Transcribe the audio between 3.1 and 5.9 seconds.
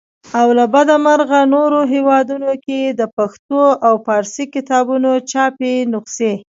پښتو او فارسي کتابونو چاپي